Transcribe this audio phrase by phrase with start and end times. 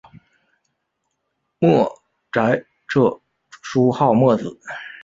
[1.59, 2.01] 墨
[2.31, 2.41] 翟
[2.87, 3.21] 着
[3.61, 4.59] 书号墨子。